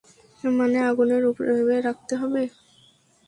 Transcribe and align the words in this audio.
মানে 0.43 0.77
আগুনের 0.89 1.23
উপর 1.25 1.43
এভাবে 1.51 1.75
রাখতে 1.87 2.13
হবে? 2.21 2.43